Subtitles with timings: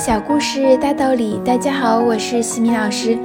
[0.00, 3.18] 小故事大道理，大家好，我是西米老师。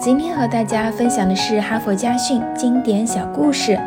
[0.00, 3.78] 今天和大家分享的是哈佛家训经典小故事。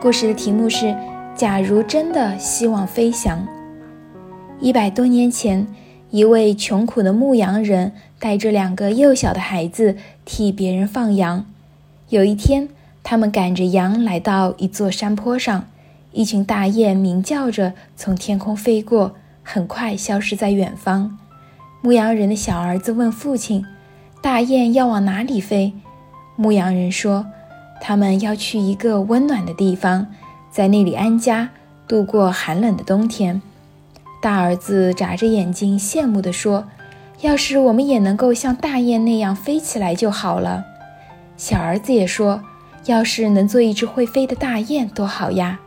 [0.00, 0.96] 故事的题目是：
[1.36, 3.46] 假如真的希望飞翔。
[4.58, 5.66] 一百多年前，
[6.08, 11.44] 一位穷苦的牧羊人带着两个幼小的孩子替别人放羊。
[12.08, 12.70] 有一天，
[13.02, 15.66] 他们赶着羊来到一座山坡上，
[16.12, 21.18] 一群大雁鸣叫着从天空飞过，很快消失在远方。
[21.84, 23.66] 牧羊人的小儿子问父亲
[24.22, 25.72] ：“大雁要往哪里飞？”
[26.36, 27.26] 牧羊人说
[27.82, 30.06] ：“他们要去一个温暖的地方，
[30.48, 31.48] 在那里安家，
[31.88, 33.42] 度过寒冷的冬天。”
[34.22, 36.68] 大儿子眨着眼睛，羡慕地说
[37.22, 40.64] ：“要是我们也能够像大雁那样飞起来就好了。”
[41.36, 42.40] 小儿子也说
[42.86, 45.58] ：“要是能做一只会飞的大雁，多好呀！”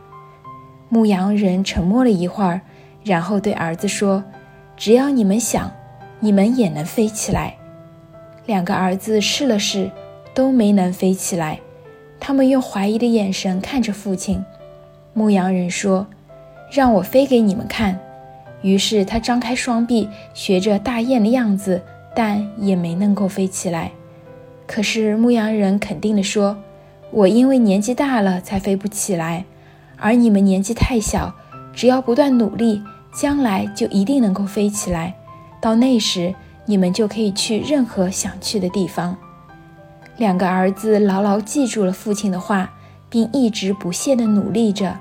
[0.88, 2.62] 牧羊人沉默了一会儿，
[3.04, 4.24] 然后对儿子说
[4.78, 5.70] ：“只要你们想。”
[6.26, 7.54] 你们也能飞起来。
[8.46, 9.92] 两个儿子试了试，
[10.34, 11.60] 都没能飞起来。
[12.18, 14.44] 他们用怀疑的眼神看着父亲。
[15.12, 16.04] 牧羊人说
[16.72, 17.96] ：“让我飞给你们看。”
[18.60, 21.80] 于是他张开双臂，学着大雁的样子，
[22.12, 23.92] 但也没能够飞起来。
[24.66, 26.56] 可是牧羊人肯定地说
[27.12, 29.44] ：“我因为年纪大了才飞不起来，
[29.96, 31.32] 而你们年纪太小，
[31.72, 32.82] 只要不断努力，
[33.14, 35.14] 将来就一定能够飞起来。”
[35.66, 36.32] 到那时，
[36.64, 39.16] 你们就可以去任何想去的地方。
[40.16, 42.72] 两个儿子牢牢记住了父亲的话，
[43.10, 44.96] 并一直不懈地努力着。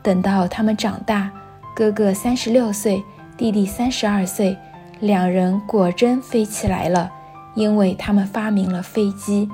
[0.00, 1.28] 等到他们长大，
[1.74, 3.02] 哥哥三十六岁，
[3.36, 4.56] 弟弟三十二岁，
[5.00, 7.10] 两人果真飞起来了，
[7.56, 9.50] 因为他们发明了飞机。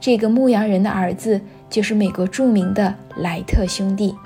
[0.00, 1.40] 这个牧羊人的儿子
[1.70, 4.16] 就是美国著名的莱特兄弟。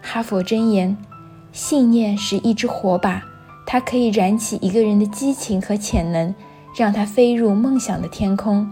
[0.00, 0.96] 哈佛箴言：
[1.50, 3.20] 信念是一支火把。
[3.66, 6.34] 它可以燃起一个人的激情和潜能，
[6.76, 8.70] 让他飞入梦想的天空。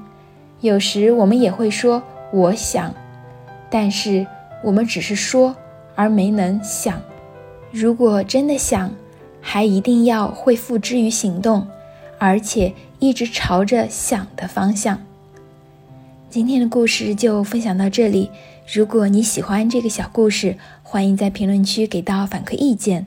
[0.60, 2.94] 有时我们也会说“我想”，
[3.70, 4.26] 但是
[4.62, 5.56] 我们只是说
[5.94, 7.00] 而没能想。
[7.70, 8.92] 如果真的想，
[9.41, 11.66] 还一定要会付之于行动，
[12.19, 15.00] 而且一直朝着想的方向。
[16.31, 18.31] 今天的故事就分享到这里。
[18.72, 23.06] 如果你喜欢这个小故事，欢迎在评论区给到反馈意见。